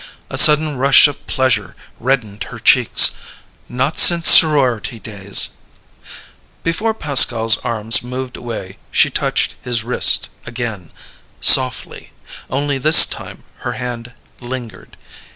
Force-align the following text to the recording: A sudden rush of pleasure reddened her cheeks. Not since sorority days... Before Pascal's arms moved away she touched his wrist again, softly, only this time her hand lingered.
A 0.31 0.37
sudden 0.39 0.77
rush 0.77 1.07
of 1.07 1.27
pleasure 1.27 1.75
reddened 1.99 2.45
her 2.45 2.57
cheeks. 2.57 3.11
Not 3.69 3.99
since 3.99 4.29
sorority 4.31 4.97
days... 4.99 5.57
Before 6.63 6.95
Pascal's 6.95 7.57
arms 7.59 8.01
moved 8.01 8.35
away 8.35 8.79
she 8.89 9.11
touched 9.11 9.53
his 9.61 9.83
wrist 9.83 10.29
again, 10.43 10.89
softly, 11.39 12.13
only 12.49 12.79
this 12.79 13.05
time 13.05 13.43
her 13.57 13.73
hand 13.73 14.13
lingered. 14.39 14.97